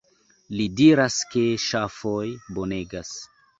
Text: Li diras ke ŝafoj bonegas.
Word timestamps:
Li 0.59 0.65
diras 0.79 1.17
ke 1.35 1.45
ŝafoj 1.67 2.25
bonegas. 2.59 3.15